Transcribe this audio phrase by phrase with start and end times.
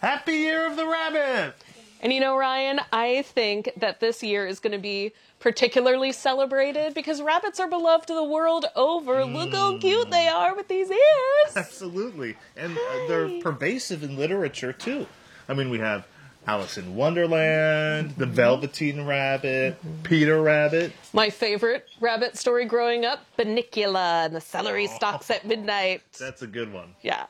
[0.00, 1.54] Happy Year of the Rabbit!
[2.00, 6.94] And you know, Ryan, I think that this year is going to be particularly celebrated
[6.94, 9.24] because rabbits are beloved the world over.
[9.24, 11.56] Look how cute they are with these ears.
[11.56, 12.36] Absolutely.
[12.56, 15.06] And uh, they're pervasive in literature, too.
[15.48, 16.06] I mean, we have
[16.46, 20.92] Alice in Wonderland, The Velveteen Rabbit, Peter Rabbit.
[21.12, 26.02] My favorite rabbit story growing up Bunnicula and the celery stalks at midnight.
[26.18, 26.94] That's a good one.
[27.02, 27.26] Yeah.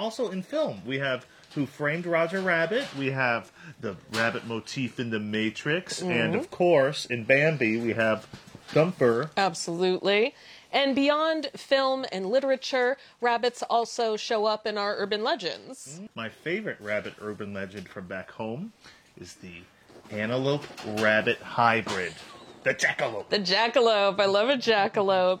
[0.00, 1.24] Also in film, we have
[1.54, 3.50] Who Framed Roger Rabbit, we have
[3.80, 8.26] the rabbit motif in The Matrix, and of course, in Bambi, we have
[8.68, 9.30] Thumper.
[9.36, 10.34] Absolutely.
[10.70, 16.02] And beyond film and literature, rabbits also show up in our urban legends.
[16.14, 18.72] My favorite rabbit urban legend from back home
[19.18, 19.62] is the
[20.10, 20.64] antelope
[20.98, 22.14] rabbit hybrid,
[22.62, 23.30] the jackalope.
[23.30, 24.20] The jackalope.
[24.20, 25.40] I love a jackalope.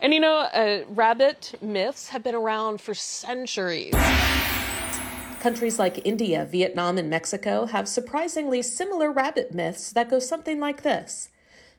[0.00, 3.94] And you know, uh, rabbit myths have been around for centuries.
[5.40, 10.82] Countries like India, Vietnam, and Mexico have surprisingly similar rabbit myths that go something like
[10.82, 11.30] this.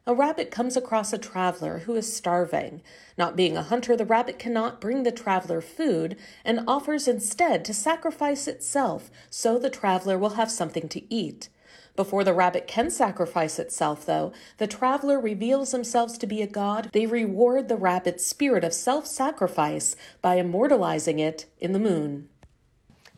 [0.08, 2.82] A rabbit comes across a traveler who is starving.
[3.20, 7.74] Not being a hunter, the rabbit cannot bring the traveler food and offers instead to
[7.76, 11.50] sacrifice itself so the traveler will have something to eat.
[11.96, 16.90] Before the rabbit can sacrifice itself, though, the traveler reveals themselves to be a god.
[16.94, 22.28] They reward the rabbit's spirit of self sacrifice by immortalizing it in the moon.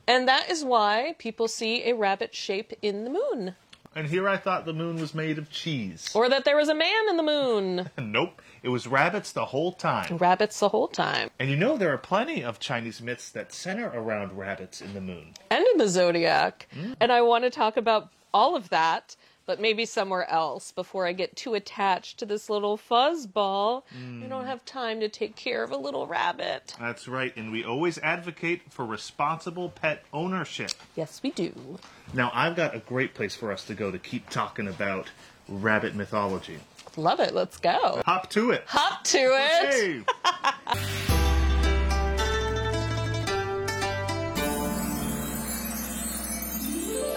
[0.07, 3.55] And that is why people see a rabbit shape in the moon.
[3.95, 6.09] And here I thought the moon was made of cheese.
[6.15, 7.89] Or that there was a man in the moon.
[7.99, 10.17] nope, it was rabbits the whole time.
[10.17, 11.29] Rabbits the whole time.
[11.39, 15.01] And you know, there are plenty of Chinese myths that center around rabbits in the
[15.01, 15.33] moon.
[15.51, 16.67] And in the zodiac.
[16.73, 16.93] Hmm.
[16.99, 19.15] And I want to talk about all of that,
[19.45, 23.83] but maybe somewhere else before I get too attached to this little fuzzball.
[23.93, 24.47] I don't hmm.
[24.47, 26.75] have time to take care of a little rabbit.
[26.79, 30.71] That's right, and we always advocate for responsible pet ownership.
[30.95, 31.79] Yes, we do.
[32.13, 35.09] Now, I've got a great place for us to go to keep talking about
[35.47, 36.59] rabbit mythology.
[36.95, 37.33] Love it.
[37.33, 38.01] Let's go.
[38.05, 38.63] Hop to it.
[38.67, 39.73] Hop to it.
[39.73, 41.19] Hey!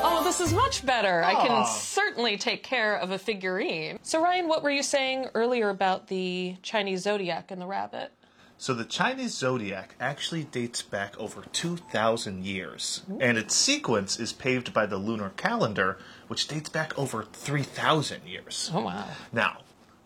[0.09, 1.25] Oh, this is much better.
[1.25, 1.67] I can.
[2.16, 3.99] Certainly take care of a figurine.
[4.03, 8.10] So, Ryan, what were you saying earlier about the Chinese zodiac and the rabbit?
[8.56, 14.72] So the Chinese zodiac actually dates back over 2,000 years, and its sequence is paved
[14.72, 18.71] by the lunar calendar, which dates back over 3,000 years.
[18.72, 19.05] Oh, wow.
[19.31, 19.59] Now,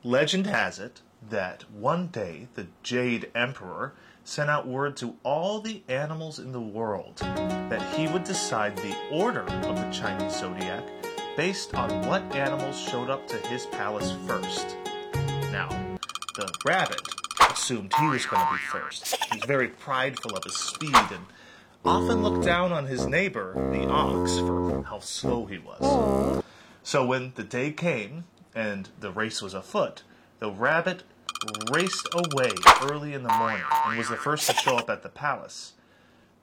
[0.03, 1.01] legend has it
[1.31, 3.95] that one day the Jade Emperor
[4.25, 8.97] sent out word to all the animals in the world that he would decide the
[9.13, 10.83] order of the Chinese zodiac
[11.41, 14.77] based on what animals showed up to his palace first.
[15.51, 15.71] Now,
[16.35, 17.01] the rabbit
[17.51, 19.17] assumed he was going to be first.
[19.33, 21.25] He was very prideful of his speed and
[21.83, 26.45] often looked down on his neighbor, the ox, for how slow he was.
[26.83, 28.25] So when the day came
[28.55, 30.03] and the race was afoot,
[30.41, 31.05] the rabbit
[31.73, 32.51] raced away
[32.83, 35.73] early in the morning and was the first to show up at the palace.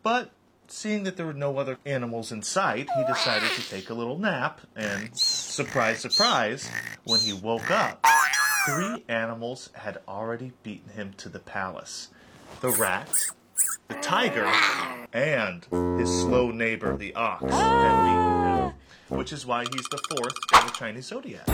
[0.01, 0.31] But
[0.67, 4.17] seeing that there were no other animals in sight, he decided to take a little
[4.17, 6.69] nap, and surprise, surprise,
[7.03, 8.05] when he woke up,
[8.65, 12.09] three animals had already beaten him to the palace
[12.61, 13.09] the rat,
[13.87, 14.51] the tiger,
[15.13, 15.65] and
[15.99, 17.43] his slow neighbor, the ox,
[19.09, 21.45] which is why he's the fourth in the Chinese zodiac.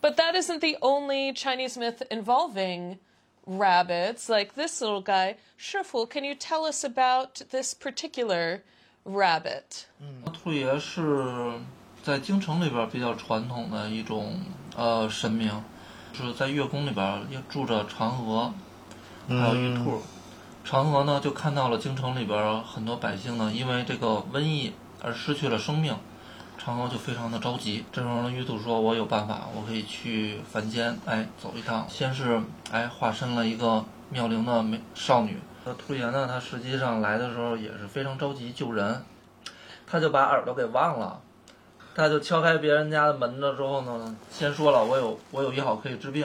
[0.00, 2.98] But that isn't the only Chinese myth involving
[3.45, 4.29] rabbits.
[4.29, 8.61] Like this little guy, Shifu, can you tell us about this particular
[9.05, 9.85] rabbit?
[10.33, 11.59] 兔爷是
[12.03, 14.41] 在京城里边比较传统的一种
[14.75, 15.63] 呃神明，
[16.13, 18.53] 是在月宫里边也住着嫦娥，
[19.27, 20.01] 还有玉兔。
[20.65, 25.95] 嫦娥呢就看到了京城里边很多百姓呢因为这个瘟疫而失去了生命，
[26.64, 27.84] 嫦娥就非常的着急。
[27.90, 32.40] 这时候呢，玉兔说：“我有办法，我可以去凡间，哎，走一趟。”先是
[32.70, 35.40] 哎化身了一个妙龄的美少女。
[35.64, 39.04] 那兔爷呢，他实际上来的时候也是非常着急救人，
[39.88, 41.20] 他就把耳朵给忘了，
[41.96, 46.24] 他就敲开别人家的门了之后呢，先说了我有我有一好可以治病，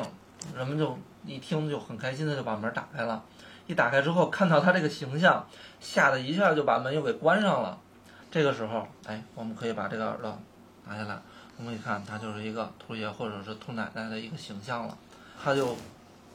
[0.56, 0.96] 人们就
[1.26, 3.24] 一听就很开心的就把门打开了，
[3.66, 5.48] 一打开之后看到他这个形象，
[5.80, 7.80] 吓得一下就把门又给关上了。
[8.30, 10.38] 这个时候，哎，我们可以把这个耳朵
[10.86, 11.20] 拿下来，
[11.58, 14.98] 我们一看，它就是一个兔爷或者是兔奶奶的一个形象了。
[15.42, 15.76] 他就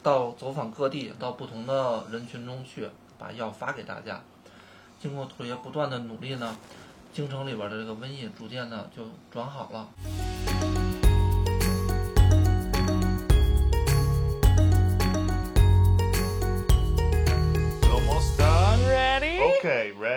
[0.03, 4.21] 到走访各地，到不同的人群中去，把药发给大家。
[4.99, 6.57] 经过兔爷不断的努力呢，
[7.13, 10.32] 京城里边的这个瘟疫逐渐的就转好了。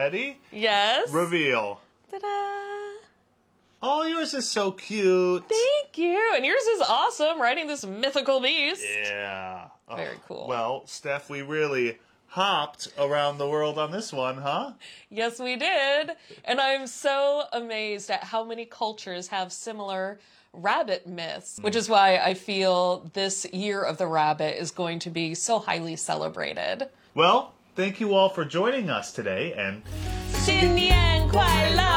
[0.06, 0.18] Ready?
[0.18, 0.28] Okay, ready?
[0.28, 0.40] Ready?
[0.52, 1.12] Yes.
[1.12, 1.82] Reveal.
[2.12, 2.28] Ta-da!
[3.82, 5.44] Oh, yours is so cute.
[5.50, 6.34] Thank you.
[6.36, 8.86] And yours is awesome, riding this mythical beast.
[9.04, 9.68] Yeah.
[9.88, 10.48] Oh, Very cool.
[10.48, 11.98] Well, Steph, we really
[12.28, 14.74] hopped around the world on this one, huh?
[15.10, 16.12] Yes, we did.
[16.44, 20.20] And I'm so amazed at how many cultures have similar
[20.54, 21.64] rabbit myths, hmm.
[21.64, 25.60] which is why I feel this year of the rabbit is going to be so
[25.60, 26.90] highly celebrated.
[27.14, 29.83] Well, thank you all for joining us today, and
[30.33, 31.94] 新年快乐！